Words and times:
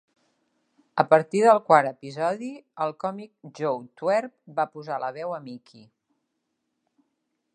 A 1.01 1.03
partir 1.09 1.41
del 1.47 1.59
quart 1.67 1.89
episodi, 1.89 2.49
el 2.87 2.95
còmic 3.05 3.51
Joe 3.61 3.75
Twerp 4.01 4.33
va 4.61 4.67
posar 4.77 4.99
la 5.05 5.13
veu 5.21 5.37
a 5.39 5.41
Mickey. 5.47 5.87